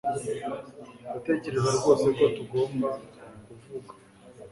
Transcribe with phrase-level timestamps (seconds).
[1.09, 2.87] Ndatekereza rwose ko tugomba
[3.45, 3.93] kuvuga